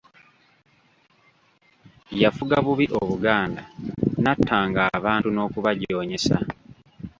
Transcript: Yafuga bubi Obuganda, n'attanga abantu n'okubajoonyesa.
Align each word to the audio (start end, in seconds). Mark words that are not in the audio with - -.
Yafuga 2.21 2.55
bubi 2.65 2.85
Obuganda, 2.99 3.63
n'attanga 4.21 4.81
abantu 4.97 5.27
n'okubajoonyesa. 5.31 6.37